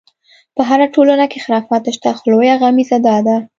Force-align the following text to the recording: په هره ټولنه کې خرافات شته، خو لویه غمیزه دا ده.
په 0.55 0.61
هره 0.69 0.87
ټولنه 0.95 1.25
کې 1.31 1.43
خرافات 1.45 1.83
شته، 1.95 2.09
خو 2.17 2.23
لویه 2.31 2.55
غمیزه 2.61 2.97
دا 3.07 3.15
ده. 3.27 3.37